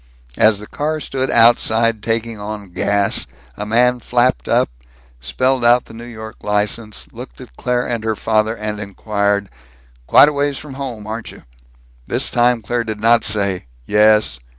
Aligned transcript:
As 0.39 0.57
the 0.57 0.65
car 0.65 0.99
stood 0.99 1.29
outside 1.29 2.01
taking 2.01 2.39
on 2.39 2.71
gas, 2.73 3.27
a 3.55 3.67
man 3.67 3.99
flapped 3.99 4.49
up, 4.49 4.71
spelled 5.19 5.63
out 5.63 5.85
the 5.85 5.93
New 5.93 6.05
York 6.05 6.37
license, 6.43 7.07
looked 7.13 7.39
at 7.39 7.55
Claire 7.55 7.87
and 7.87 8.03
her 8.03 8.15
father, 8.15 8.57
and 8.57 8.79
inquired, 8.79 9.47
"Quite 10.07 10.29
a 10.29 10.33
ways 10.33 10.57
from 10.57 10.73
home, 10.73 11.05
aren't 11.05 11.31
you?" 11.31 11.43
This 12.07 12.31
time 12.31 12.63
Claire 12.63 12.83
did 12.83 12.99
not 12.99 13.23
say 13.23 13.67
"Yes!" 13.85 14.39